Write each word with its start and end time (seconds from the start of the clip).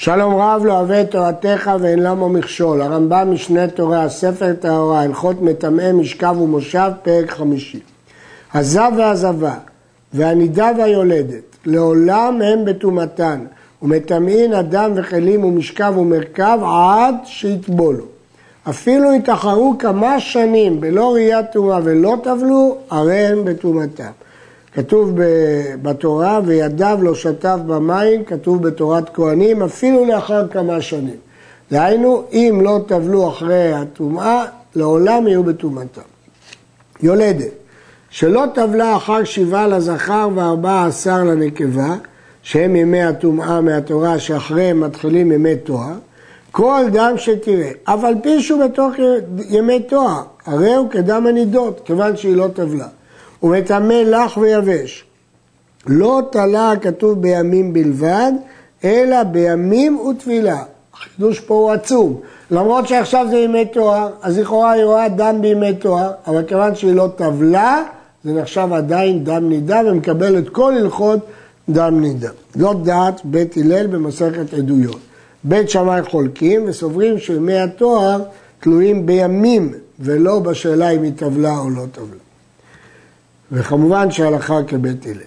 שלום 0.00 0.34
רב 0.34 0.62
לא 0.64 0.72
אוהב 0.72 0.90
את 0.90 1.10
תורתך 1.10 1.70
ואין 1.80 1.98
למה 1.98 2.28
מכשול. 2.28 2.82
הרמב"ם 2.82 3.28
משנה 3.32 3.68
תורה, 3.68 4.08
ספר 4.08 4.52
טהרה, 4.60 5.00
הלכות 5.02 5.42
מטמאי 5.42 5.92
משכב 5.92 6.36
ומושב, 6.40 6.90
פרק 7.02 7.30
חמישי. 7.30 7.80
הזב 8.54 8.92
והזבה 8.96 9.54
והנידה 10.12 10.70
והיולדת, 10.78 11.56
לעולם 11.66 12.42
הם 12.42 12.64
בטומאתן, 12.64 13.44
ומטמאין 13.82 14.52
אדם 14.52 14.92
וכלים 14.96 15.44
ומשכב 15.44 15.94
ומרכב 15.98 16.58
עד 16.64 17.14
שיטבולו. 17.24 18.04
אפילו 18.68 19.14
יתאחרו 19.14 19.74
כמה 19.78 20.20
שנים 20.20 20.80
בלא 20.80 21.14
ראיית 21.14 21.46
טומאה 21.52 21.78
ולא 21.84 22.16
טבלו, 22.22 22.76
הרי 22.90 23.26
הם 23.26 23.44
בטומאתם. 23.44 24.10
כתוב 24.78 25.12
בתורה, 25.82 26.40
וידיו 26.44 26.98
לא 27.02 27.14
שטף 27.14 27.56
במים, 27.66 28.24
כתוב 28.24 28.62
בתורת 28.62 29.10
כהנים, 29.14 29.62
אפילו 29.62 30.04
לאחר 30.04 30.48
כמה 30.48 30.80
שנים. 30.80 31.16
דהיינו, 31.70 32.22
אם 32.32 32.60
לא 32.64 32.80
טבלו 32.86 33.28
אחרי 33.28 33.72
הטומאה, 33.72 34.44
לעולם 34.74 35.26
יהיו 35.26 35.44
בטומאתם. 35.44 36.00
יולדת, 37.02 37.52
שלא 38.10 38.44
טבלה 38.54 38.96
אחר 38.96 39.24
שבעה 39.24 39.66
לזכר 39.66 40.28
וארבעה 40.34 40.86
עשר 40.86 41.24
לנקבה, 41.24 41.94
שהם 42.42 42.76
ימי 42.76 43.02
הטומאה 43.02 43.60
מהתורה 43.60 44.18
שאחריהם 44.18 44.80
מתחילים 44.80 45.32
ימי 45.32 45.56
תואר, 45.56 45.94
כל 46.50 46.84
דם 46.92 47.12
שתראה, 47.16 47.70
אף 47.84 48.04
על 48.04 48.14
פי 48.22 48.42
שהוא 48.42 48.64
בתוך 48.64 48.92
ימי 49.48 49.80
תואר, 49.82 50.22
הרי 50.46 50.74
הוא 50.74 50.90
כדם 50.90 51.26
הנידות, 51.26 51.80
כיוון 51.84 52.16
שהיא 52.16 52.36
לא 52.36 52.48
טבלה. 52.54 52.88
ומטמא 53.42 53.92
לח 53.92 54.36
ויבש. 54.36 55.04
לא 55.86 56.22
תלה 56.30 56.72
הכתוב 56.72 57.22
בימים 57.22 57.72
בלבד, 57.72 58.32
אלא 58.84 59.22
בימים 59.22 59.98
וטבילה. 59.98 60.62
החידוש 60.94 61.40
פה 61.40 61.54
הוא 61.54 61.70
עצום. 61.70 62.20
למרות 62.50 62.88
שעכשיו 62.88 63.26
זה 63.30 63.36
ימי 63.36 63.64
תואר, 63.66 64.10
אז 64.22 64.38
לכאורה 64.38 64.70
היא 64.70 64.84
רואה 64.84 65.08
דם 65.08 65.38
בימי 65.40 65.74
תואר, 65.74 66.10
אבל 66.26 66.42
כיוון 66.42 66.74
שהיא 66.74 66.94
לא 66.94 67.08
טבלה, 67.16 67.82
זה 68.24 68.32
נחשב 68.32 68.68
עדיין 68.72 69.24
דם 69.24 69.48
נידה 69.48 69.80
ומקבל 69.86 70.38
את 70.38 70.48
כל 70.48 70.74
הלכות 70.74 71.20
דם 71.68 72.00
נידה. 72.00 72.30
זאת 72.54 72.82
דעת 72.82 73.20
בית 73.24 73.56
הלל 73.56 73.86
במסכת 73.86 74.54
עדויות. 74.54 74.98
בית 75.44 75.70
שמאי 75.70 76.02
חולקים 76.02 76.64
וסוברים 76.66 77.18
שימי 77.18 77.58
התואר 77.58 78.22
תלויים 78.60 79.06
בימים 79.06 79.74
ולא 80.00 80.38
בשאלה 80.38 80.90
אם 80.90 81.02
היא 81.02 81.12
טבלה 81.16 81.58
או 81.58 81.70
לא 81.70 81.82
טבלה. 81.92 82.27
וכמובן 83.52 84.10
שהלכה 84.10 84.62
כבית 84.66 85.06
הלל. 85.06 85.18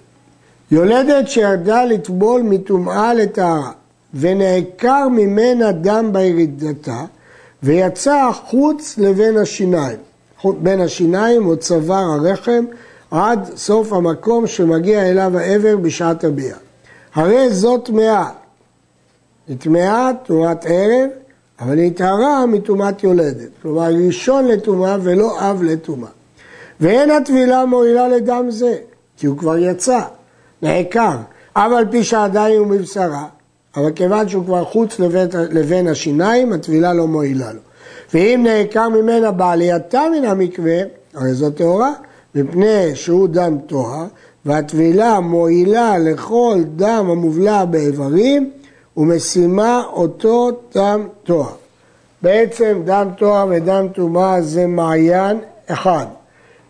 יולדת 0.72 1.28
שירדה 1.28 1.86
לטבול 1.86 2.42
מטומאה 2.42 3.14
לטהרה 3.14 3.72
ונעקר 4.14 5.08
ממנה 5.12 5.72
דם 5.72 6.10
בירידתה 6.14 7.06
ויצא 7.64 8.30
חוץ 8.34 8.98
לבין 8.98 9.38
השיניים, 9.38 9.98
בין 10.46 10.82
השיניים 10.82 11.46
או 11.46 11.58
צוואר 11.58 12.12
הרחם 12.12 12.66
עד 13.12 13.40
סוף 13.56 13.94
המקום 13.94 14.48
שמגיע 14.48 15.10
אליו 15.10 15.38
העבר 15.38 15.78
בשעת 15.78 16.24
הביאה. 16.24 16.58
הרי 17.16 17.50
זאת 17.50 17.86
טמאה. 17.86 18.30
היא 19.48 19.58
טמאה 19.58 20.12
טומאת 20.26 20.66
ערב, 20.66 21.10
אבל 21.60 21.78
היא 21.78 21.92
טהרה 21.96 22.46
מטומאת 22.46 23.04
יולדת. 23.04 23.50
כלומר, 23.62 23.90
ראשון 24.06 24.48
לטומאה 24.48 24.98
ולא 25.02 25.52
אב 25.52 25.64
לטומאה. 25.64 26.10
ואין 26.82 27.12
הטבילה 27.12 27.66
מועילה 27.66 28.08
לדם 28.08 28.46
זה, 28.50 28.76
כי 29.18 29.28
הוא 29.28 29.38
כבר 29.38 29.58
יצא, 29.58 30.00
נעקר, 30.62 31.16
אף 31.54 31.72
על 31.78 31.86
פי 31.92 32.04
שעדיין 32.04 32.60
הוא 32.60 32.68
מבשרה, 32.68 33.26
אבל 33.76 33.92
כיוון 33.92 34.30
שהוא 34.30 34.46
כבר 34.46 34.66
חוץ 34.66 35.00
לבין, 35.00 35.28
לבין 35.52 35.88
השיניים, 35.88 36.54
הטבילה 36.54 36.94
לא 36.94 37.08
מועילה 37.08 37.54
לו. 37.54 37.60
ואם 38.14 38.46
נעקר 38.48 38.90
ממנה 38.90 39.32
בעלייתה 39.32 40.02
מן 40.12 40.26
המקווה, 40.26 40.78
הרי 41.14 41.34
זו 41.34 41.52
טהורה, 41.52 41.92
מפני 42.36 42.96
שהוא 42.96 43.28
דם 43.28 43.58
טוהר, 43.68 44.06
והטבילה 44.46 45.20
מועילה 45.20 45.98
לכל 45.98 46.60
דם 46.76 47.08
המובלע 47.10 47.66
באיברים, 47.66 48.52
ומשימה 48.98 49.84
אותו 49.94 50.50
דם 50.76 51.08
טוהר. 51.24 51.54
בעצם 52.22 52.82
דם 52.86 53.08
טוהר 53.18 53.48
ודם 53.50 53.88
טומאה 53.94 54.42
זה 54.42 54.68
מעיין 54.68 55.40
אחד. 55.68 56.06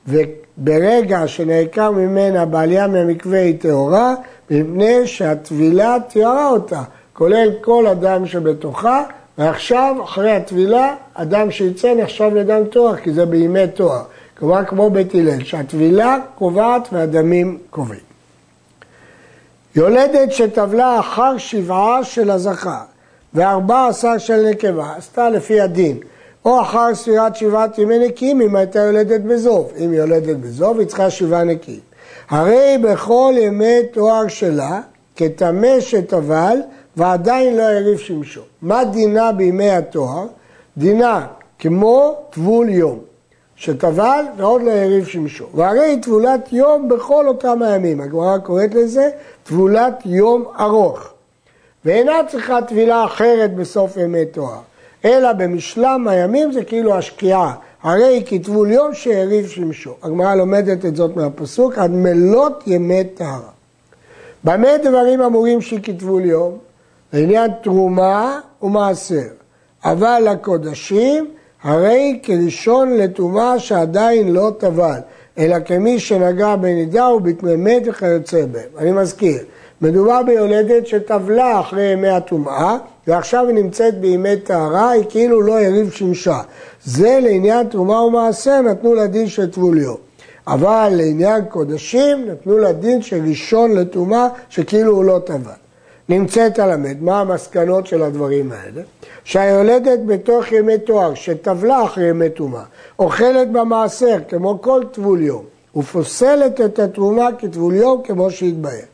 וברגע 0.07 1.27
שנעקר 1.27 1.91
ממנה 1.91 2.45
בעלייה 2.45 2.87
מהמקווה 2.87 3.39
היא 3.39 3.59
טהורה, 3.59 4.13
מפני 4.49 5.07
שהטבילה 5.07 5.97
תיארה 6.07 6.49
אותה, 6.49 6.81
כולל 7.13 7.49
כל 7.61 7.87
הדם 7.87 8.25
שבתוכה, 8.25 9.03
ועכשיו, 9.37 9.95
אחרי 10.03 10.31
הטבילה, 10.31 10.95
הדם 11.15 11.51
שיצא 11.51 11.93
נחשב 11.97 12.31
לדם 12.35 12.65
טוהר, 12.65 12.97
כי 12.97 13.13
זה 13.13 13.25
בימי 13.25 13.67
טוהר. 13.73 14.03
כלומר, 14.37 14.65
כמו 14.65 14.89
בית 14.89 15.15
הלל, 15.15 15.43
שהטבילה 15.43 16.17
קובעת 16.35 16.87
והדמים 16.91 17.57
קובעים. 17.69 18.01
יולדת 19.75 20.31
שטבלה 20.31 20.99
אחר 20.99 21.37
שבעה 21.37 22.03
של 22.03 22.31
הזכר 22.31 22.81
וארבע 23.33 23.87
עשר 23.87 24.17
של 24.17 24.49
נקבה, 24.49 24.93
עשתה 24.97 25.29
לפי 25.29 25.61
הדין. 25.61 25.97
או 26.45 26.61
אחר 26.61 26.95
ספירת 26.95 27.35
שבעת 27.35 27.77
ימי 27.77 27.99
נקיים 27.99 28.41
אם 28.41 28.55
הייתה 28.55 28.79
יולדת 28.79 29.21
בזוב. 29.21 29.71
אם 29.77 29.91
היא 29.91 29.99
יולדת 29.99 30.37
בזוב, 30.37 30.79
היא 30.79 30.87
צריכה 30.87 31.09
שבעה 31.09 31.43
נקיים. 31.43 31.79
הרי 32.29 32.77
בכל 32.83 33.33
ימי 33.37 33.77
תואר 33.91 34.27
שלה, 34.27 34.81
כטמא 35.15 35.79
שטבל, 35.79 36.57
ועדיין 36.97 37.57
לא 37.57 37.63
יריב 37.63 37.97
שמשו. 37.97 38.41
מה 38.61 38.85
דינה 38.85 39.31
בימי 39.31 39.71
התואר? 39.71 40.25
דינה 40.77 41.27
כמו 41.59 42.15
טבול 42.29 42.69
יום, 42.69 42.99
שטבל 43.55 44.25
ועוד 44.37 44.61
לא 44.61 44.71
יריב 44.71 45.05
שמשו. 45.05 45.45
והרי 45.53 45.99
טבולת 46.01 46.53
יום 46.53 46.89
בכל 46.89 47.27
אותם 47.27 47.61
הימים. 47.61 48.01
הגמרא 48.01 48.37
קוראת 48.37 48.73
לזה 48.73 49.09
טבולת 49.43 49.93
יום 50.05 50.45
ארוך. 50.59 51.09
ואינה 51.85 52.13
צריכה 52.27 52.61
טבילה 52.61 53.05
אחרת 53.05 53.55
בסוף 53.55 53.97
ימי 53.97 54.25
תואר. 54.25 54.70
אלא 55.05 55.33
במשלם 55.33 56.07
הימים 56.07 56.51
זה 56.51 56.63
כאילו 56.63 56.97
השקיעה. 56.97 57.53
הרי 57.83 58.23
כתבו 58.25 58.65
ליום 58.65 58.93
שהריב 58.93 59.47
שמשו. 59.47 59.93
הגמרא 60.03 60.35
לומדת 60.35 60.85
את 60.85 60.95
זאת 60.95 61.15
מהפסוק, 61.15 61.77
עד 61.77 61.91
מלות 61.91 62.63
ימי 62.67 63.03
טהרה. 63.03 63.49
במה 64.43 64.77
דברים 64.83 65.21
אמורים 65.21 65.61
שכתבו 65.61 66.19
ליום? 66.19 66.57
לעניין 67.13 67.51
תרומה 67.63 68.39
ומעשר. 68.61 69.27
אבל 69.85 70.27
לקודשים, 70.31 71.27
הרי 71.63 72.19
כראשון 72.23 72.97
לטומאה 72.97 73.59
שעדיין 73.59 74.33
לא 74.33 74.51
טבל, 74.57 74.99
אלא 75.37 75.55
כמי 75.65 75.99
שנגע 75.99 76.55
בנידה 76.55 77.07
ובתממת 77.09 77.81
וכיוצא 77.85 78.45
בהם. 78.45 78.69
אני 78.77 78.91
מזכיר, 78.91 79.37
מדובר 79.81 80.23
ביולדת 80.23 80.87
שטבלה 80.87 81.59
אחרי 81.59 81.83
ימי 81.83 82.09
הטומאה, 82.09 82.77
ועכשיו 83.07 83.47
היא 83.47 83.55
נמצאת 83.55 84.01
בימי 84.01 84.37
טהרה, 84.37 84.89
היא 84.89 85.03
כאילו 85.09 85.41
לא 85.41 85.61
יריב 85.61 85.91
שמשה. 85.91 86.39
זה 86.83 87.19
לעניין 87.21 87.67
תרומה 87.67 88.01
ומעשר 88.01 88.61
נתנו 88.61 88.93
לה 88.93 89.07
דין 89.07 89.27
של 89.27 89.51
טבוליו. 89.51 89.95
אבל 90.47 90.89
לעניין 90.95 91.45
קודשים 91.45 92.25
נתנו 92.29 92.57
לה 92.57 92.73
דין 92.73 93.01
של 93.01 93.21
ראשון 93.29 93.71
לטומאה, 93.71 94.27
שכאילו 94.49 94.95
הוא 94.95 95.03
לא 95.03 95.19
טבל. 95.25 95.51
נמצאת 96.09 96.59
הלמד, 96.59 97.01
מה 97.01 97.19
המסקנות 97.19 97.87
של 97.87 98.03
הדברים 98.03 98.51
האלה? 98.51 98.81
שהיולדת 99.23 99.99
בתוך 100.05 100.51
ימי 100.51 100.77
תואר, 100.77 101.13
שטבלה 101.13 101.83
אחרי 101.83 102.09
ימי 102.09 102.29
טומאה, 102.29 102.63
אוכלת 102.99 103.51
במעשר 103.51 104.17
כמו 104.29 104.61
כל 104.61 104.83
טבול 104.91 105.21
יום, 105.21 105.43
ופוסלת 105.75 106.61
את 106.61 106.79
התרומה 106.79 107.29
כטבול 107.37 107.75
יום 107.75 108.01
כמו 108.03 108.31
שהתבהר. 108.31 108.91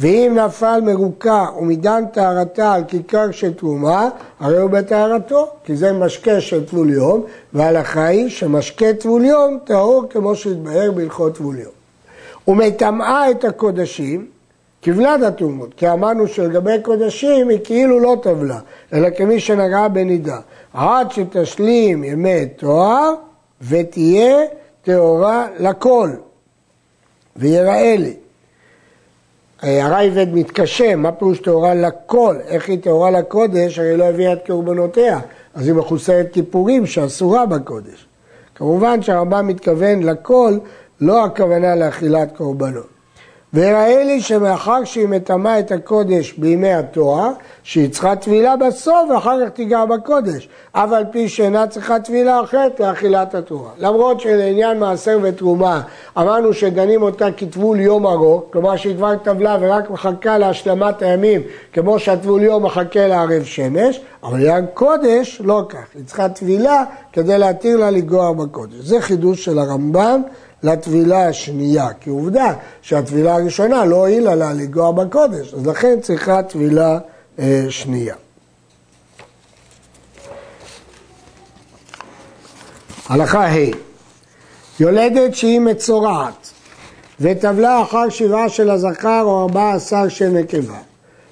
ואם 0.00 0.38
נפל 0.44 0.80
מרוקע 0.80 1.44
ומדן 1.58 2.04
טהרתה 2.12 2.72
על 2.72 2.84
כיכר 2.88 3.30
של 3.30 3.54
תרומה, 3.54 4.08
הרי 4.40 4.58
הוא 4.58 4.70
בטהרתו, 4.70 5.48
כי 5.64 5.76
זה 5.76 5.92
משקה 5.92 6.40
של 6.40 6.66
טבול 6.66 6.90
יום, 6.90 7.24
וההלכה 7.52 8.04
היא 8.04 8.28
שמשקה 8.28 8.92
טבול 8.92 9.24
יום 9.24 9.58
טהור 9.64 10.04
כמו 10.10 10.36
שהתבהר 10.36 10.92
בהלכות 10.92 11.34
טבול 11.34 11.58
יום. 11.58 11.72
ומטמאה 12.48 13.30
את 13.30 13.44
הקודשים 13.44 14.26
כבלת 14.82 15.22
התרומות, 15.22 15.74
כי 15.76 15.90
אמרנו 15.90 16.28
שלגבי 16.28 16.82
קודשים 16.82 17.48
היא 17.48 17.58
כאילו 17.64 18.00
לא 18.00 18.16
טבלה, 18.22 18.58
אלא 18.92 19.08
כמי 19.16 19.40
שנגעה 19.40 19.88
בנידה, 19.88 20.38
עד 20.74 21.12
שתשלים 21.12 22.04
ימי 22.04 22.46
תואר 22.46 23.14
ותהיה 23.68 24.36
טהורה 24.82 25.46
לכל, 25.58 26.10
ויראה 27.36 27.96
לי. 27.98 28.14
הרייבד 29.62 30.26
מתקשה, 30.34 30.96
מה 30.96 31.12
פירוש 31.12 31.38
טהורה 31.38 31.74
לכל? 31.74 32.36
איך 32.46 32.68
היא 32.68 32.78
טהורה 32.82 33.10
לקודש? 33.10 33.78
הרי 33.78 33.96
לא 33.96 34.04
הביאה 34.04 34.32
את 34.32 34.46
קורבנותיה, 34.46 35.20
אז 35.54 35.66
היא 35.66 35.74
מחוסרת 35.74 36.26
כיפורים 36.32 36.86
שאסורה 36.86 37.46
בקודש. 37.46 38.06
כמובן 38.54 39.02
שהרמב"ם 39.02 39.46
מתכוון 39.46 40.02
לכל, 40.02 40.58
לא 41.00 41.24
הכוונה 41.24 41.76
לאכילת 41.76 42.36
קורבנות. 42.36 42.99
ויראה 43.54 44.04
לי 44.04 44.20
שמאחר 44.20 44.84
שהיא 44.84 45.08
מטמאה 45.08 45.58
את 45.58 45.72
הקודש 45.72 46.32
בימי 46.32 46.72
התואר, 46.72 47.30
שהיא 47.62 47.90
צריכה 47.90 48.16
טבילה 48.16 48.56
בסוף 48.56 49.10
ואחר 49.10 49.44
כך 49.44 49.50
תיגע 49.52 49.84
בקודש, 49.84 50.48
אף 50.72 50.92
על 50.92 51.04
פי 51.10 51.28
שאינה 51.28 51.66
צריכה 51.66 52.00
טבילה 52.00 52.40
אחרת 52.40 52.80
לאכילת 52.80 53.34
התורה. 53.34 53.70
למרות 53.78 54.20
שלעניין 54.20 54.78
מעשר 54.78 55.18
ותרומה 55.22 55.80
אמרנו 56.18 56.52
שדנים 56.52 57.02
אותה 57.02 57.32
כטבול 57.36 57.80
יום 57.80 58.06
ארוך, 58.06 58.42
כלומר 58.52 58.76
שהיא 58.76 58.96
כבר 58.96 59.16
טבלה 59.16 59.56
ורק 59.60 59.90
מחכה 59.90 60.38
להשלמת 60.38 61.02
הימים, 61.02 61.42
כמו 61.72 61.98
שהטבול 61.98 62.42
יום 62.42 62.64
מחכה 62.64 63.06
לערב 63.06 63.42
שמש, 63.44 64.00
אבל 64.22 64.38
לעניין 64.38 64.66
קודש 64.74 65.40
לא 65.44 65.62
כך, 65.68 65.84
היא 65.94 66.04
צריכה 66.06 66.28
טבילה 66.28 66.84
כדי 67.12 67.38
להתיר 67.38 67.76
לה 67.76 67.90
לגוע 67.90 68.32
בקודש. 68.32 68.74
זה 68.74 69.00
חידוש 69.00 69.44
של 69.44 69.58
הרמב"ם. 69.58 70.22
לטבילה 70.62 71.28
השנייה, 71.28 71.88
כי 72.00 72.10
עובדה 72.10 72.54
שהטבילה 72.82 73.34
הראשונה 73.34 73.84
לא 73.84 73.96
הועילה 73.96 74.34
לה 74.34 74.52
לגוע 74.52 74.92
בקודש, 74.92 75.54
אז 75.54 75.66
לכן 75.66 76.00
צריכה 76.00 76.42
טבילה 76.42 76.98
אה, 77.38 77.64
שנייה. 77.68 78.14
הלכה 83.08 83.46
ה' 83.46 83.70
יולדת 84.80 85.34
שהיא 85.34 85.60
מצורעת 85.60 86.50
וטבלה 87.20 87.82
אחר 87.82 88.08
שבעה 88.08 88.48
של 88.48 88.70
הזכר 88.70 89.22
או 89.22 89.42
ארבעה 89.42 89.74
עשר 89.74 90.08
של 90.08 90.28
נקבה. 90.28 90.78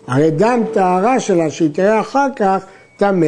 הרי 0.06 0.30
דם 0.30 0.62
טהרה 0.74 1.20
שלה 1.20 1.50
שהיא 1.50 1.70
תראה 1.74 2.00
אחר 2.00 2.26
כך 2.36 2.64
טמא 2.96 3.26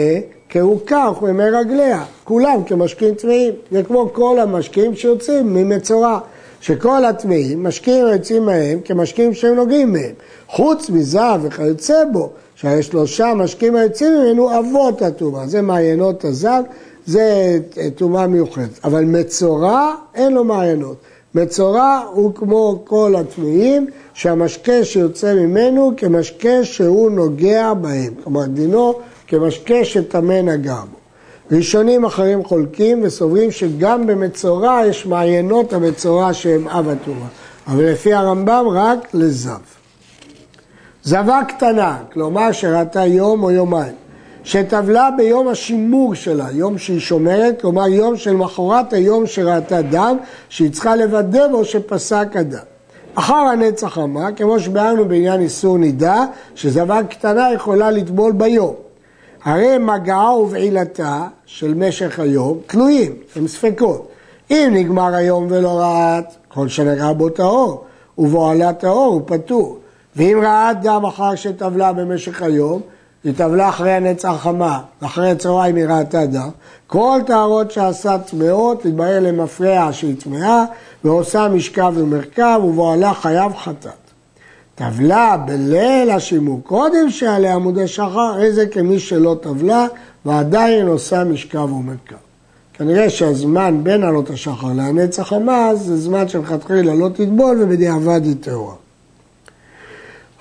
כי 0.51 0.59
הוא 0.59 0.79
כך 0.87 1.23
ממי 1.23 1.51
רגליה, 1.51 2.05
כולם 2.25 2.65
כמשקים 2.67 3.15
טמאים, 3.15 3.55
זה 3.71 3.83
כמו 3.83 4.11
כל 4.13 4.39
המשקים 4.41 4.95
שיוצאים 4.97 5.55
ממצורע, 5.55 6.19
שכל 6.61 7.05
הטמאים 7.05 7.65
משקים 7.65 8.07
היוצאים 8.07 8.47
מהם 8.47 8.81
כמשקים 8.85 9.35
שהם 9.35 9.55
נוגעים 9.55 9.93
מהם, 9.93 10.13
חוץ 10.49 10.91
מזהב 10.91 11.41
וכיוצא 11.45 12.05
בו, 12.13 12.31
שהרי 12.55 12.83
שלושה 12.83 13.33
משקים 13.37 13.77
היוצאים 13.77 14.13
ממנו 14.13 14.59
אבות 14.59 15.03
הטומאה, 15.03 15.47
זה 15.47 15.63
מעיינות 15.63 16.25
הזהב, 16.25 16.65
זה 17.07 17.59
טומאה 17.95 18.27
מיוחדת, 18.27 18.81
אבל 18.85 19.05
מצורע 19.05 19.95
אין 20.15 20.33
לו 20.33 20.45
מעיינות, 20.45 20.97
מצורע 21.35 22.03
הוא 22.13 22.35
כמו 22.35 22.83
כל 22.85 23.15
הטמאים, 23.19 23.87
שהמשקה 24.15 24.85
שיוצא 24.85 25.35
ממנו 25.35 25.93
כמשקה 25.97 26.65
שהוא 26.65 27.11
נוגע 27.11 27.75
בהם, 27.75 28.15
כלומר 28.25 28.47
דינו 28.47 28.95
כמשקה 29.31 29.85
שטמא 29.85 30.41
נגע 30.43 30.81
בו. 30.91 30.97
ראשונים 31.57 32.05
אחרים 32.05 32.45
חולקים 32.45 33.01
וסוברים 33.03 33.51
שגם 33.51 34.07
במצורע 34.07 34.81
יש 34.87 35.07
מעיינות 35.07 35.73
המצורע 35.73 36.35
שהם 36.35 36.69
אב 36.69 36.89
הטומאה, 36.89 37.27
אבל 37.67 37.85
לפי 37.85 38.15
הרמב"ם 38.15 38.65
רק 38.73 39.15
לזב. 39.15 39.61
זבה 41.03 41.41
קטנה, 41.49 41.99
כלומר 42.13 42.53
שראתה 42.53 43.07
יום 43.07 43.43
או 43.43 43.51
יומיים, 43.51 43.93
שטבלה 44.45 45.09
ביום 45.17 45.49
השימור 45.49 46.15
שלה, 46.15 46.47
יום 46.53 46.79
שהיא 46.79 47.01
שומרת, 47.01 47.61
כלומר 47.61 47.89
יום 47.89 48.17
של 48.17 48.37
מחרת 48.37 48.93
היום 48.93 49.27
שראתה 49.27 49.83
דם, 49.83 50.17
שהיא 50.49 50.73
צריכה 50.73 50.97
לוודא 50.97 51.49
בו 51.49 51.65
שפסק 51.65 52.29
הדם. 52.35 52.59
אחר 53.15 53.35
הנצח 53.35 53.99
אמרה, 53.99 54.33
כמו 54.33 54.61
שביארנו 54.61 55.05
בעניין 55.05 55.41
איסור 55.41 55.79
נידה, 55.79 56.25
שזבה 56.55 57.01
קטנה 57.11 57.53
יכולה 57.55 57.91
לטבול 57.91 58.33
ביום. 58.33 58.90
הרי 59.45 59.79
מגעה 59.79 60.37
ובעילתה 60.37 61.27
של 61.47 61.75
משך 61.75 62.19
היום 62.19 62.59
תלויים, 62.67 63.13
הם 63.37 63.49
ספקות. 63.49 64.09
אם 64.51 64.71
נגמר 64.73 65.15
היום 65.15 65.47
ולא 65.51 65.79
רעת, 65.79 66.37
כל 66.49 66.69
שנגע 66.69 67.13
בו 67.13 67.29
טהור, 67.29 67.85
ובו 68.19 68.51
עלה 68.51 68.73
טהור 68.73 69.07
הוא 69.07 69.23
פטור. 69.27 69.79
ואם 70.17 70.41
רעת 70.43 70.83
גם 70.83 71.05
אחר 71.05 71.35
שטבלה 71.35 71.93
במשך 71.93 72.43
היום, 72.43 72.81
היא 73.25 73.33
טבלה 73.37 73.69
אחרי 73.69 73.93
הנץ 73.93 74.25
החמה, 74.25 74.81
אחרי 75.01 75.31
הצהריים 75.31 75.77
היא 75.77 75.87
ראתה 75.87 76.27
דם, 76.27 76.49
כל 76.87 77.21
טהרות 77.27 77.71
שעשה 77.71 78.19
טמאות, 78.19 78.87
התברר 78.87 79.21
למפרע 79.21 79.89
שהיא 79.93 80.17
טמאה, 80.21 80.65
ועושה 81.05 81.49
משכב 81.49 81.93
ומרכב, 81.97 82.61
ובועלה 82.65 83.15
חייב 83.15 83.53
חטאת. 83.57 84.10
טבלה 84.81 85.37
בליל 85.37 86.11
השימור 86.11 86.61
קודם 86.65 87.11
שעלי 87.11 87.49
עמודי 87.49 87.89
שחר, 87.89 88.43
איזה 88.43 88.67
כמי 88.67 88.99
שלא 88.99 89.37
טבלה 89.43 89.87
ועדיין 90.25 90.87
עושה 90.87 91.25
משכב 91.25 91.73
ומרכב. 91.73 92.17
כנראה 92.75 93.11
שהזמן 93.11 93.81
בין 93.83 94.05
עלות 94.05 94.31
השחר 94.31 94.73
להנץ 94.77 95.19
החמה 95.19 95.75
זה 95.75 95.97
זמן 95.97 96.29
שלכתחילה 96.29 96.95
לא 96.95 97.09
תטבול 97.09 97.63
ובדיעבד 97.63 98.21
היא 98.25 98.35
טהורה. 98.41 98.75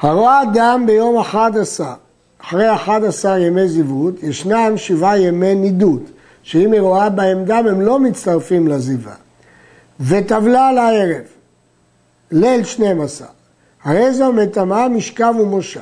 הרואה 0.01 0.41
דם 0.53 0.83
ביום 0.87 1.17
11, 1.19 1.93
אחרי 2.41 2.73
11 2.73 3.39
ימי 3.39 3.67
זיוות, 3.67 4.23
ישנם 4.23 4.73
שבעה 4.75 5.19
ימי 5.19 5.55
נידות, 5.55 6.03
שאם 6.43 6.71
היא 6.71 6.81
רואה 6.81 7.09
בהם 7.09 7.45
דם 7.45 7.65
הם 7.69 7.81
לא 7.81 7.99
מצטרפים 7.99 8.67
לזיווה. 8.67 9.15
וטבלה 9.99 10.71
לערב, 10.71 11.23
ליל 12.31 12.63
12, 12.63 13.27
הרי 13.83 14.13
זו 14.13 14.33
מטמאה 14.33 14.89
משכב 14.89 15.33
ומושב. 15.39 15.79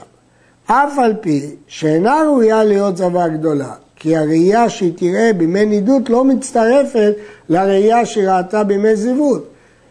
אף 0.65 0.99
על 0.99 1.13
פי 1.21 1.55
שאינה 1.67 2.21
ראויה 2.25 2.63
להיות 2.63 2.97
זבה 2.97 3.27
גדולה, 3.27 3.73
כי 3.95 4.17
הראייה 4.17 4.69
שהיא 4.69 4.93
תראה 4.95 5.31
בימי 5.37 5.65
נידות 5.65 6.09
לא 6.09 6.23
מצטרפת 6.23 7.13
לראייה 7.49 8.05
שהיא 8.05 8.29
ראתה 8.29 8.63
בימי 8.63 8.95
זיוות, 8.95 9.47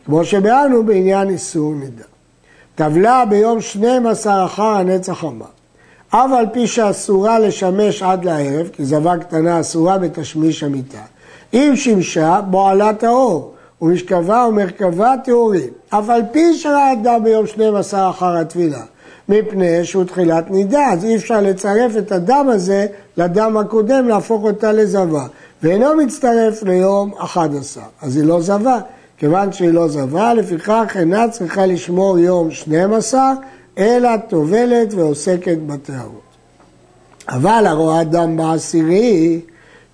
כמו 0.07 0.25
שביארנו 0.25 0.85
בעניין 0.85 1.29
איסור 1.29 1.75
נידה. 1.75 2.05
טבלה 2.75 3.25
ביום 3.29 3.61
12 3.61 4.45
אחר 4.45 4.63
הנצח 4.63 5.13
חמה. 5.13 5.45
אף 6.09 6.31
על 6.39 6.47
פי 6.53 6.67
שאסורה 6.67 7.39
לשמש 7.39 8.03
עד 8.03 8.25
לערב, 8.25 8.69
כי 8.73 8.85
זבה 8.85 9.19
קטנה 9.19 9.61
אסורה 9.61 9.99
בתשמיש 9.99 10.63
המיטה, 10.63 11.03
אם 11.55 11.73
שימשה 11.77 12.41
בועלת 12.51 13.05
האור, 13.05 13.55
ומשכבה 13.83 14.47
ומרכבה 14.49 15.15
טהורים, 15.25 15.71
אף 15.91 16.09
על 16.09 16.23
פי 16.33 16.53
אדם 16.93 17.25
ביום 17.25 17.47
12 17.47 18.11
אחר 18.11 18.37
הטבילה, 18.37 18.83
מפני 19.29 19.85
שהוא 19.85 20.05
תחילת 20.05 20.51
נידה, 20.51 20.87
אז 20.93 21.05
אי 21.05 21.17
אפשר 21.17 21.41
לצרף 21.41 21.97
את 21.99 22.13
הדם 22.13 22.47
הזה 22.53 22.87
לדם 23.17 23.57
הקודם, 23.57 24.09
להפוך 24.09 24.43
אותה 24.45 24.73
לזבה, 24.73 25.27
ואינו 25.63 25.97
מצטרף 25.97 26.63
ליום 26.63 27.15
11, 27.19 27.85
אז 28.03 28.17
היא 28.17 28.25
לא 28.25 28.41
זבה. 28.41 28.79
כיוון 29.19 29.53
שהיא 29.53 29.71
לא 29.71 29.89
זבה, 29.89 30.35
לפיכך 30.35 30.97
אינה 30.97 31.29
צריכה 31.29 31.67
לשמור 31.67 32.19
יום 32.19 32.51
12, 32.51 33.33
אלא 33.79 34.17
טובלת 34.29 34.95
ועוסקת 34.95 35.59
בטהרות. 35.67 36.21
אבל 37.29 37.67
הרואה 37.67 38.05
דם 38.05 38.37
בעשירי, 38.37 39.41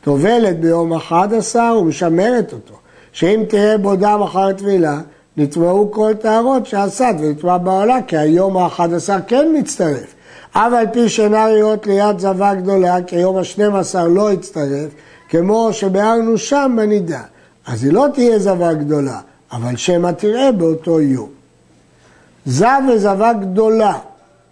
טובלת 0.05 0.61
ביום 0.61 0.93
11 0.93 1.79
ומשמרת 1.79 2.53
אותו. 2.53 2.75
שאם 3.13 3.43
תהיה 3.49 3.79
בו 3.79 3.97
דם 3.97 4.21
אחר 4.25 4.53
טבילה, 4.53 5.01
נטמעו 5.37 5.91
כל 5.91 6.13
טהרות 6.21 6.67
שעשת 6.67 7.15
ונטמע 7.21 7.59
בעולה, 7.59 7.99
כי 8.07 8.17
היום 8.17 8.57
האחד 8.57 8.95
עשר 8.95 9.17
כן 9.27 9.49
מצטרף. 9.59 10.15
אף 10.53 10.73
על 10.73 10.87
פי 10.93 11.09
שאינה 11.09 11.47
ראיות 11.47 11.87
ליד 11.87 12.19
זבה 12.19 12.55
גדולה, 12.55 13.03
כי 13.03 13.17
היום 13.17 13.37
השנים 13.37 13.75
עשר 13.75 14.09
לא 14.09 14.33
יצטרף, 14.33 14.91
כמו 15.29 15.73
שביארנו 15.73 16.39
שם 16.39 16.75
בנידה. 16.77 17.23
אז 17.67 17.85
היא 17.85 17.93
לא 17.93 18.07
תהיה 18.15 18.39
זבה 18.39 18.73
גדולה, 18.73 19.21
אבל 19.53 19.77
שמא 19.77 20.11
תראה 20.11 20.53
באותו 20.53 21.01
יום. 21.01 21.29
זב 22.47 22.83
וזבה 22.95 23.33
גדולה, 23.33 23.99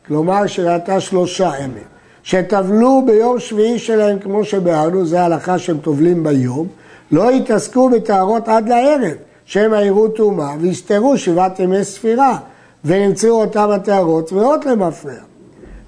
כלומר 0.06 0.46
שראתה 0.46 1.00
שלושה 1.00 1.52
ימים, 1.58 1.84
שטבלו 2.22 3.02
ביום 3.06 3.40
שביעי 3.40 3.78
שלהם 3.78 4.18
כמו 4.18 4.44
שביארנו, 4.44 5.06
זה 5.06 5.20
ההלכה 5.20 5.58
שהם 5.58 5.78
טובלים 5.78 6.22
ביום, 6.22 6.66
לא 7.12 7.32
יתעסקו 7.32 7.90
בטהרות 7.90 8.48
עד 8.48 8.68
לערב, 8.68 9.14
שהם 9.44 9.72
העירו 9.72 10.08
טומאה, 10.08 10.54
ויסתרו 10.60 11.18
שבעת 11.18 11.60
ימי 11.60 11.84
ספירה, 11.84 12.38
ונמצאו 12.84 13.40
אותם 13.40 13.70
הטהרות 13.70 14.32
ואות 14.32 14.66
למפרע. 14.66 15.12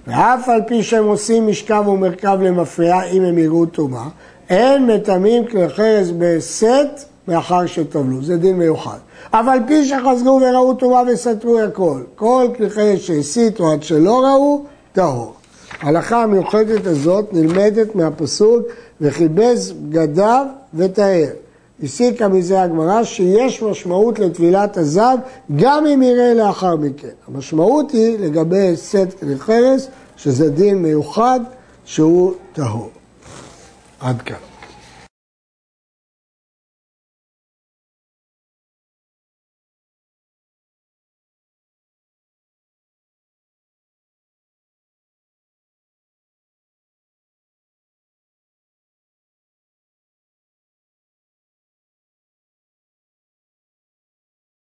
ואף 0.07 0.49
על 0.49 0.61
פי 0.67 0.83
שהם 0.83 1.05
עושים 1.05 1.47
משכב 1.47 1.85
ומרכב 1.89 2.39
למפרע, 2.43 3.03
אם 3.03 3.23
הם 3.23 3.39
יראו 3.39 3.67
טומאה, 3.67 4.09
אין 4.51 4.87
מטמאים 4.87 5.47
כלי 5.47 5.69
חרס 5.69 6.09
בסט 6.19 7.09
מאחר 7.29 7.67
שטבלו, 7.67 8.23
זה 8.23 8.37
דין 8.37 8.59
מיוחד. 8.59 8.99
אף 9.31 9.49
על 9.49 9.59
פי 9.67 9.85
שחזרו 9.85 10.41
וראו 10.43 10.75
טומאה 10.75 11.03
וסתרו 11.13 11.61
הכל, 11.61 12.01
כל 12.15 12.47
כלי 12.57 12.71
חרס 12.71 13.01
שהסיתו 13.01 13.73
עד 13.73 13.83
שלא 13.83 14.25
ראו, 14.25 14.63
טהור. 14.93 15.35
ההלכה 15.83 16.23
המיוחדת 16.23 16.87
הזאת 16.87 17.33
נלמדת 17.33 17.95
מהפסוק 17.95 18.63
וכיבס 19.01 19.71
בגדיו 19.71 20.47
וטהר. 20.75 21.29
הסיקה 21.83 22.29
מזה 22.29 22.63
הגמרא 22.63 23.05
שיש 23.05 23.63
משמעות 23.63 24.19
לטבילת 24.19 24.77
הזב 24.77 25.17
גם 25.57 25.87
אם 25.87 26.03
יראה 26.03 26.35
לאחר 26.35 26.77
מכן. 26.77 27.09
המשמעות 27.29 27.91
היא 27.91 28.19
לגבי 28.19 28.77
סט 28.77 29.19
כלי 29.21 29.39
חרס, 29.39 29.89
שזה 30.17 30.51
דין 30.51 30.83
מיוחד 30.83 31.41
שהוא 31.85 32.33
טהור. 32.53 32.91
עד 34.01 34.23
כאן. 34.23 34.52